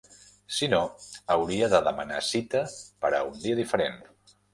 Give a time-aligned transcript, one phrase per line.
[0.59, 0.77] Si no,
[1.35, 2.63] hauria de demanar cita
[3.05, 4.01] per a un dia diferent.